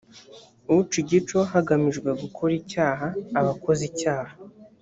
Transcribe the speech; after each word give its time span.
uca 0.75 0.95
igico 1.03 1.37
hagamijwe 1.51 2.09
gukora 2.21 2.53
icyaha, 2.61 3.07
aba 3.39 3.51
akoze 3.55 3.83
icyaha 3.91 4.33